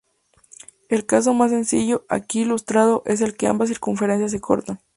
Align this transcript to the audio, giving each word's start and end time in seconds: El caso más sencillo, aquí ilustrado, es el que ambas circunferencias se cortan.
El 0.89 1.05
caso 1.05 1.31
más 1.35 1.51
sencillo, 1.51 2.07
aquí 2.09 2.41
ilustrado, 2.41 3.03
es 3.05 3.21
el 3.21 3.37
que 3.37 3.45
ambas 3.45 3.69
circunferencias 3.69 4.31
se 4.31 4.41
cortan. 4.41 4.81